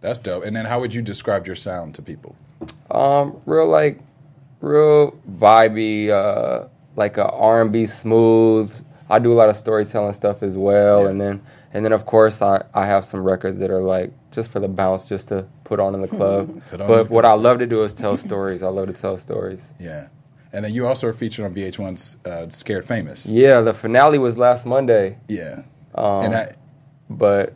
[0.00, 0.44] That's dope.
[0.44, 2.34] And then how would you describe your sound to people?
[2.90, 4.00] Um, real like,
[4.62, 8.74] real vibey, uh, like a R&B smooth.
[9.10, 11.10] I do a lot of storytelling stuff as well, Yeah.
[11.10, 14.50] and then and then of course I I have some records that are like just
[14.50, 16.62] for the bounce, just to put on in the club.
[16.70, 18.62] But the what I love to do is tell stories.
[18.62, 19.72] I love to tell stories.
[19.78, 20.08] Yeah.
[20.52, 23.26] And then you also are featured on VH1's uh, Scared Famous.
[23.26, 25.62] Yeah, the finale was last Monday, Yeah.
[25.94, 26.54] Um, and I,
[27.08, 27.54] but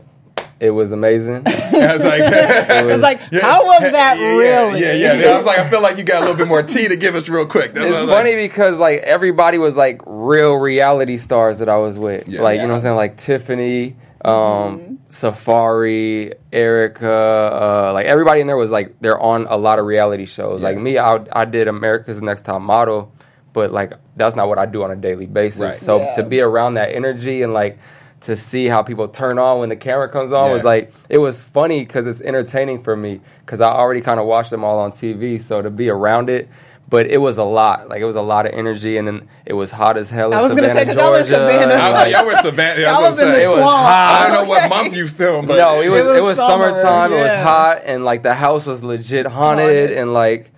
[0.61, 1.43] it was amazing.
[1.47, 4.81] I was like, It was It's like, how was that yeah, really?
[4.81, 5.29] Yeah, yeah, yeah.
[5.33, 7.15] I was like, I feel like you got a little bit more tea to give
[7.15, 7.75] us real quick.
[7.75, 8.51] That's It's was funny like.
[8.51, 12.29] because like everybody was like real reality stars that I was with.
[12.29, 12.41] Yeah.
[12.43, 18.47] Like you know what I'm saying, like Tiffany, um, Safaree, Erica, uh, like everybody in
[18.47, 20.63] there was like they're on a lot of reality shows.
[20.63, 23.13] Like me, I, I did America's Next Top Model,
[23.53, 25.61] but like that's not what I do on a daily basis.
[25.61, 25.77] Right.
[25.77, 26.13] So Yeah.
[26.15, 27.79] to be around that energy and like
[28.25, 31.45] to see how people turn on when the camera comes on was like it was
[31.45, 34.91] funny because it's entertaining for me because I already kind of watched them all on
[34.93, 35.41] TV.
[35.41, 36.49] So to be around it.
[36.87, 39.55] But it was a lot, like it was a lot of energy, and then it
[39.55, 41.33] was hot as hell in I was gonna Savannah, say, 'cause y'all in Georgia.
[41.33, 41.75] Savannah.
[41.75, 42.81] I was like, like, y'all were Savannah.
[42.83, 43.45] Y'all That's what I'm was in the saying.
[43.45, 43.79] It was swamp.
[43.87, 44.21] hot.
[44.21, 46.37] I don't know what month you filmed, but no, it was It was it was
[46.37, 47.13] summer, summertime.
[47.15, 49.93] It was hot, and like the house was legit haunted, Haunted.
[49.93, 50.53] and like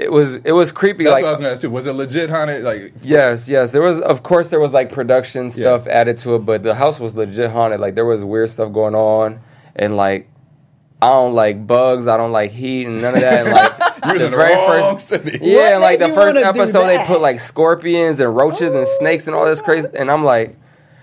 [0.00, 1.04] it was it was creepy.
[1.04, 1.70] That's like what I was gonna ask too.
[1.70, 2.64] Was it legit haunted?
[2.64, 3.72] Like, Yes, yes.
[3.72, 6.98] There was, of course, there was like production stuff added to it, but the house
[6.98, 7.80] was legit haunted.
[7.80, 9.40] Like there was weird stuff going on,
[9.76, 10.28] and like
[11.02, 13.46] I don't like bugs, I don't like heat, and none of that.
[13.46, 13.72] And, like
[14.06, 15.38] you was the in the very wrong first, city.
[15.42, 19.36] yeah, and like the first episode, they put like scorpions and roaches and snakes and
[19.36, 20.56] all this crazy, and I'm like.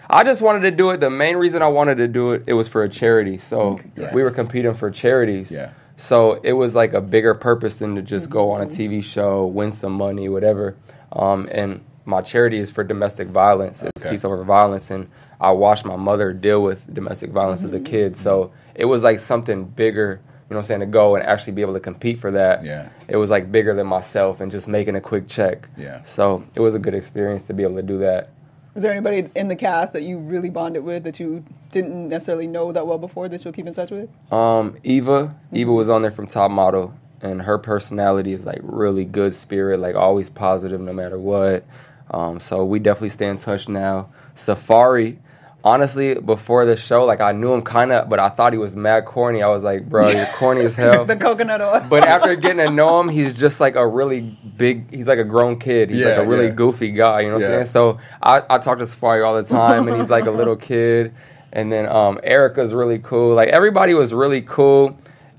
[0.09, 1.01] I just wanted to do it.
[1.01, 3.37] The main reason I wanted to do it, it was for a charity.
[3.37, 4.13] So Yeah.
[4.13, 5.51] we were competing for charities.
[5.51, 5.71] Yeah.
[5.97, 9.45] So it was like a bigger purpose than to just go on a TV show,
[9.47, 10.75] win some money, whatever.
[11.11, 13.81] Um, and my charity is for domestic violence.
[13.81, 14.11] It's Okay.
[14.11, 15.09] Peace Over Violence, and
[15.41, 18.15] I watched my mother deal with domestic violence as a kid.
[18.15, 20.21] So it was like something bigger.
[20.49, 20.79] You know what I'm saying?
[20.81, 22.63] To go and actually be able to compete for that.
[22.63, 22.87] Yeah.
[23.09, 25.67] It was like bigger than myself and just making a quick check.
[25.75, 26.01] Yeah.
[26.03, 28.29] So it was a good experience to be able to do that.
[28.77, 32.45] Is there anybody in the cast that you really bonded with that you didn't necessarily
[32.45, 34.07] know that well before that you'll keep in touch with?
[34.31, 39.03] Um, Eva, Eva was on there from Top Model, and her personality is like really
[39.03, 41.65] good spirit, like always positive no matter what.
[42.11, 44.11] Um, so we definitely stay in touch now.
[44.35, 45.17] Safaree,
[45.63, 48.75] honestly, before the show, like I knew him kind of, but I thought he was
[48.75, 49.41] mad corny.
[49.43, 51.05] I was like, bro, you're corny as hell.
[51.07, 51.85] The coconut oil.
[51.89, 54.93] But after getting to know him, he's just like a really big.
[54.93, 55.89] He's like a grown kid.
[55.89, 56.51] He's Yeah, like a really yeah.
[56.53, 57.21] goofy guy.
[57.21, 57.47] You know what Yeah.
[57.47, 57.65] I'm saying?
[57.65, 61.13] So I, I talk to Safaree all the time, and he's like a little kid.
[61.51, 63.33] And then um, Erica's really cool.
[63.35, 64.97] Like everybody was really cool,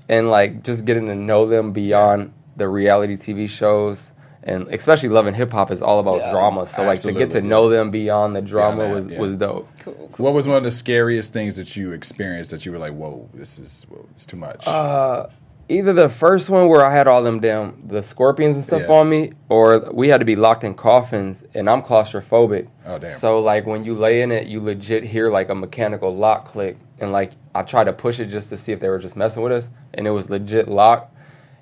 [0.09, 4.11] and like just getting to know them beyond the reality TV shows.
[4.43, 6.31] And especially loving hip hop is all about Yeah.
[6.31, 6.65] drama.
[6.65, 9.19] So like to get to know them beyond the drama that, was yeah.
[9.19, 9.67] was dope.
[9.79, 10.25] cool, cool.
[10.25, 13.27] What was one of the scariest things that you experienced that you were like, "Whoa,
[13.33, 14.65] this is whoa, it's too much"?
[14.67, 15.27] Uh,
[15.71, 18.95] Either the first one where I had all them damn the scorpions and stuff Yeah.
[18.95, 22.65] on me, or we had to be locked in coffins, and I'm claustrophobic.
[22.87, 23.11] Oh, damn.
[23.11, 26.77] So like when you lay in it, you legit hear like a mechanical lock click,
[26.99, 29.43] and like I tried to push it just to see if they were just messing
[29.43, 31.13] with us, and it was legit locked,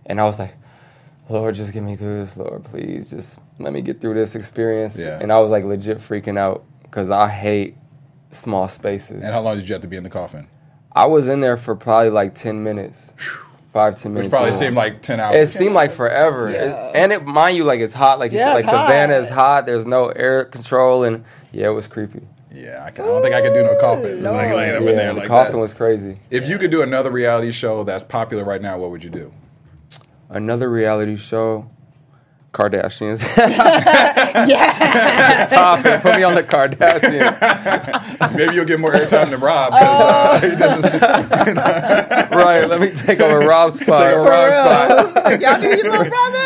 [0.05, 0.53] and I was like,
[1.29, 4.97] Lord, just get me through this, Lord, please, just let me get through this experience.
[4.97, 5.19] Yeah.
[5.21, 7.75] And I was like legit freaking out because I hate
[8.31, 9.23] small spaces.
[9.23, 10.47] and how long did you have to be in the coffin?
[10.93, 13.41] I was in there for probably like ten minutes, if
[13.73, 14.27] five ten minutes.
[14.27, 14.59] Which probably long.
[14.59, 15.35] seemed like ten hours.
[15.35, 16.87] It seemed like forever, Yeah.
[16.89, 18.19] It- and it mind you like it's hot.
[18.19, 19.21] Like you Yeah, said, like it's Savannah hot.
[19.21, 19.65] is hot.
[19.65, 22.21] There's no air control, and yeah, it was creepy.
[22.53, 24.17] yeah, I, can, I don't think I could do no coffin.
[24.17, 24.31] It's no.
[24.31, 25.59] like laying up Yeah, in there the like coffin that.
[25.59, 26.19] was crazy.
[26.31, 29.31] If you could do another reality show that's popular right now, what would you do?
[30.29, 31.69] Another reality show,
[32.53, 33.23] Kardashians.
[34.47, 35.47] yeah.
[35.49, 38.35] Coffin, put me on the Kardashians.
[38.35, 39.71] Maybe you'll get more airtime than Rob.
[39.71, 41.01] 'cause, uh, he does this-
[42.31, 43.97] right, let me take over Rob's spot.
[43.99, 44.55] Take over For Rob's
[45.13, 45.41] spot.
[45.41, 46.43] Y'all do your little brother.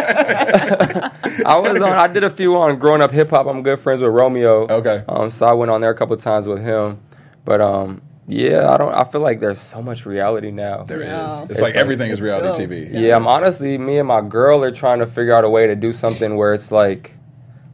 [1.46, 1.92] I was on.
[1.92, 3.46] I did a few on growing up hip hop.
[3.46, 4.66] I'm good friends with Romeo.
[4.68, 5.02] Okay.
[5.08, 7.00] Um, so I went on there a couple times with him,
[7.44, 8.94] but um, yeah, I don't.
[8.94, 10.84] I feel like there's so much reality now.
[10.84, 11.08] There is.
[11.08, 11.42] Yeah.
[11.42, 12.88] It's, It's like like- everything is reality still- TV.
[12.92, 13.16] Yeah.
[13.16, 15.92] I'm honestly, me and my girl are trying to figure out a way to do
[15.92, 17.14] something where it's like,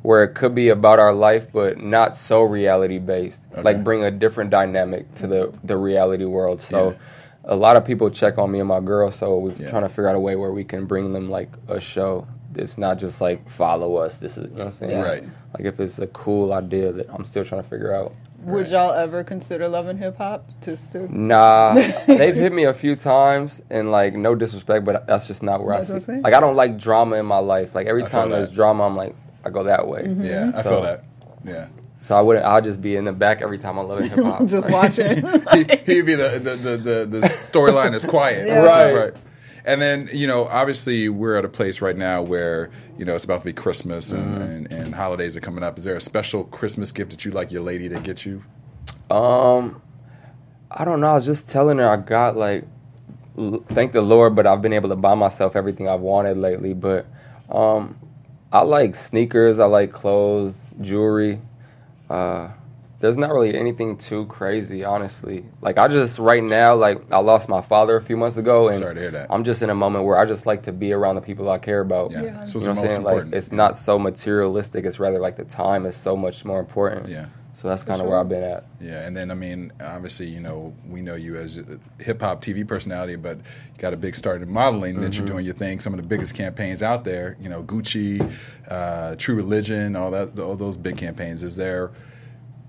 [0.02, 3.44] where it could be about our life, but not so reality based.
[3.52, 3.62] Okay.
[3.62, 6.60] Like bring a different dynamic to the the reality world.
[6.60, 6.96] So.
[7.48, 9.70] A lot of people check on me and my girl, so we're Yeah.
[9.70, 12.26] trying to figure out a way where we can bring them like a show.
[12.56, 14.18] It's not just like follow us.
[14.18, 15.00] This is you know what I'm saying.
[15.00, 15.22] Right.
[15.56, 18.12] Like if it's a cool idea that I'm still trying to figure out.
[18.46, 20.48] Would y'all ever consider loving hip hop?
[20.62, 21.74] Just to Nah,
[22.06, 25.76] they've hit me a few times, and like no disrespect, but that's just not where
[25.76, 26.22] That's what I I'm see.
[26.22, 27.74] Like I don't like drama in my life.
[27.74, 28.54] Like every I time there's that.
[28.56, 30.02] drama, I'm like I go that way.
[30.02, 30.24] Mm-hmm.
[30.24, 31.04] Yeah, I feel that.
[31.44, 31.68] Yeah.
[32.00, 32.44] So I wouldn't.
[32.44, 34.46] I'll just be in the back every time I love hip hop.
[34.46, 35.16] just watching.
[35.52, 38.62] he, he'd be the the the, the, the storyline is quiet, Yeah.
[38.62, 39.14] Right.
[39.66, 43.24] And then you know, obviously, we're at a place right now where you know it's
[43.24, 44.42] about to be Christmas and, Mm-hmm.
[44.42, 45.76] and, and holidays are coming up.
[45.78, 48.44] Is there a special Christmas gift that you like your lady to get you?
[49.10, 49.82] Um,
[50.70, 51.08] I don't know.
[51.08, 52.64] I was just telling her I got like,
[53.36, 56.72] l- thank the Lord, but I've been able to buy myself everything I've wanted lately.
[56.74, 57.06] But
[57.50, 57.98] um,
[58.52, 59.58] I like sneakers.
[59.58, 61.40] I like clothes, jewelry.
[62.08, 62.48] Uh,
[63.00, 65.44] there's not really anything too crazy, honestly.
[65.60, 68.76] Like I just right now, like I lost my father a few months ago, and
[68.78, 69.26] Sorry to hear that.
[69.30, 71.58] I'm just in a moment where I just like to be around the people I
[71.58, 72.12] care about.
[72.12, 72.22] Yeah.
[72.22, 72.44] Yeah.
[72.44, 72.96] So You it's know what I'm most saying?
[73.02, 73.30] important.
[73.32, 74.84] Like it's not so materialistic.
[74.86, 77.08] It's rather like the time is so much more important.
[77.08, 77.26] Yeah.
[77.54, 78.10] So that's kind of sure.
[78.10, 78.66] where I've been at.
[78.82, 82.42] Yeah, and then I mean, obviously, you know, we know you as a hip hop
[82.42, 85.18] TV personality, but you got a big start in modeling that Mm-hmm.
[85.20, 85.80] you're doing your thing.
[85.80, 88.20] Some of the biggest campaigns out there, you know, Gucci,
[88.68, 91.42] uh, True Religion, all that, all those big campaigns.
[91.42, 91.92] Is there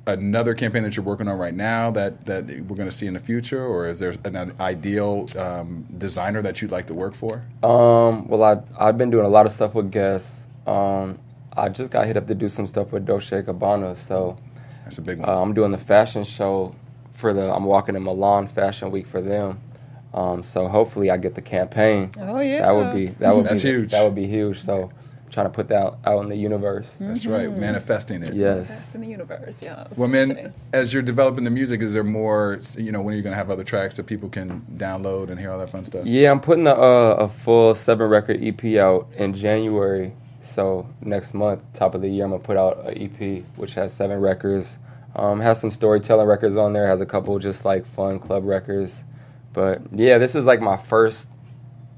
[0.07, 3.13] another campaign that you're working on right now that that we're going to see in
[3.13, 7.43] the future, or is there an ideal um, designer that you'd like to work for?
[7.63, 10.47] Um, well, I I've been doing a lot of stuff with Guess.
[10.65, 11.19] Um,
[11.55, 14.37] I just got hit up to do some stuff with Dolce Gabbana, so
[14.83, 15.29] That's a big one.
[15.29, 16.75] uh, I'm doing the fashion show
[17.13, 17.53] for the.
[17.53, 19.59] I'm walking in Milan Fashion Week for them.
[20.13, 22.11] Um, so hopefully I get the campaign.
[22.19, 22.61] Oh, yeah.
[22.61, 23.91] that would be that would That's be huge.
[23.91, 24.61] That would be huge.
[24.61, 24.89] So I'm
[25.29, 26.95] trying to put that out in the universe.
[26.99, 28.33] That's right, manifesting it.
[28.33, 28.69] Yes.
[28.69, 29.61] Best in the universe.
[29.61, 29.75] Yeah.
[29.75, 30.53] Well, what man, saying.
[30.73, 32.59] as you're developing the music, is there more?
[32.77, 35.39] You know, when are you going to have other tracks that people can download and
[35.39, 36.05] hear all that fun stuff?
[36.05, 40.13] Yeah, I'm putting a, uh, a full seven record EP out in January.
[40.41, 43.93] So next month, top of the year, I'm gonna put out an EP which has
[43.93, 44.79] seven records.
[45.15, 46.87] Um, has some storytelling records on there.
[46.87, 49.03] Has a couple just like fun club records.
[49.51, 51.27] But yeah, this is like my first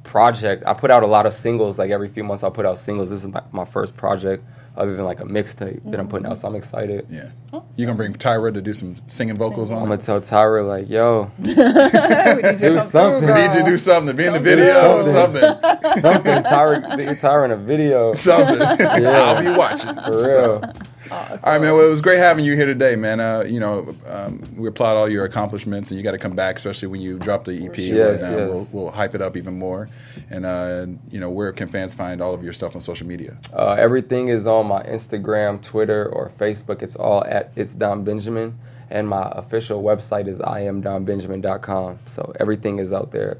[0.09, 0.63] project.
[0.65, 1.77] I put out a lot of singles.
[1.77, 3.11] Like every few months, I'll put out singles.
[3.11, 4.43] This is my, my first project,
[4.75, 6.39] other than like a mixtape that I'm putting out.
[6.39, 7.05] So I'm excited.
[7.09, 7.29] Yeah.
[7.77, 9.83] You gonna bring Tyra to do some singing vocals on?
[9.83, 13.27] I'm gonna tell Tyra like, yo, We need you to do come through, something.
[13.27, 14.15] We need you to do something.
[14.15, 15.03] Be in the video.
[15.03, 15.13] through.
[15.13, 16.01] Something.
[16.01, 16.43] something.
[16.43, 18.13] Tyra, get Tyra in a video.
[18.13, 18.59] Something.
[18.59, 19.09] Yeah.
[19.09, 19.93] I'll be watching.
[19.95, 20.73] For real.
[21.11, 21.73] All right, man.
[21.73, 23.19] Well, it was great having you here today, man.
[23.19, 26.57] Uh, you know, um, we applaud all your accomplishments, and you got to come back,
[26.57, 27.77] especially when you drop the EP.
[27.77, 28.49] Yes, and, uh, yes.
[28.49, 29.89] We'll, we'll hype it up even more.
[30.29, 33.37] And uh, you know, where can fans find all of your stuff on social media?
[33.53, 36.81] Uh, everything is on my Instagram, Twitter, or Facebook.
[36.81, 38.57] It's all at It's Don Benjamin.
[38.91, 41.99] And my official website is iamdonbenjamin.com.
[42.07, 43.37] So everything is out there.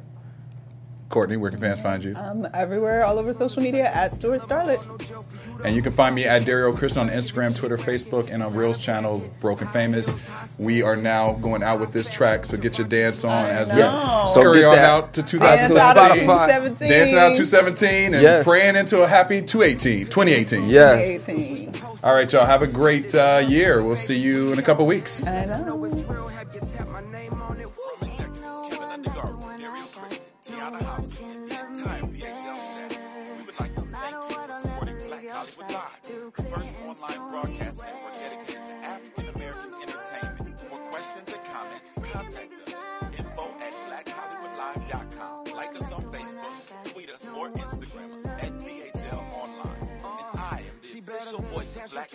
[1.10, 2.16] Courtney, where can fans find you?
[2.16, 4.80] I'm everywhere, all over social media at Stuart Starlet.
[5.66, 8.78] And you can find me at Dario Christian on Instagram, Twitter, Facebook, and on Reels
[8.78, 10.14] channels, Broken Famous.
[10.60, 13.78] We are now going out with this track, so get your dance on as we
[13.78, 14.26] know.
[14.28, 15.34] So scurry on out to Dance
[15.76, 16.28] out of 2017.
[16.28, 16.48] Spotify.
[16.48, 16.90] 2017.
[16.90, 18.44] Dancing out 217 and Yes.
[18.46, 20.70] praying into a happy 218, 2018.
[20.70, 21.26] Yes.
[21.26, 21.74] 2018.
[22.04, 22.46] All right, y'all.
[22.46, 23.82] Have a great uh, year.
[23.82, 25.26] We'll see you in a couple weeks.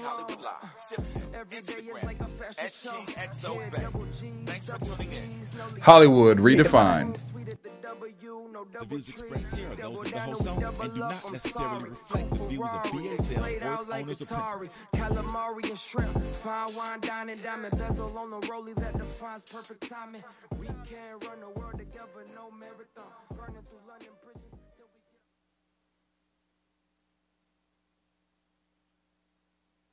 [0.04, 0.74] Hollywood Live.
[0.78, 1.22] Simple.
[1.34, 1.96] Every day Instagram.
[1.98, 3.12] is like a fashion show.
[3.20, 4.44] XO Yeah, Bay.
[4.46, 5.22] Thanks for tuning in.
[5.42, 7.18] C's, no leave- Hollywood redefined.
[7.44, 10.94] The W, no The double views expressed here are those of the host only and
[10.94, 14.70] do not necessarily reflect the views of BHL or its owners or Atari.
[14.94, 20.24] Calamari and shrimp, fine wine, dining, diamond bezel on the rollie that defines perfect timing.
[20.58, 23.04] We can run the world together, no marathon.
[23.36, 24.23] Burning through London Bridge.